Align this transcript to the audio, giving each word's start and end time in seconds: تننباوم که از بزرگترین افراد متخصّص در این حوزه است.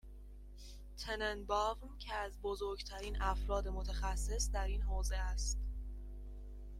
تننباوم 1.05 1.97
که 1.99 2.13
از 2.13 2.39
بزرگترین 2.43 3.21
افراد 3.21 3.67
متخصّص 3.67 4.51
در 4.51 4.65
این 4.67 4.81
حوزه 4.81 5.15
است. 5.15 5.59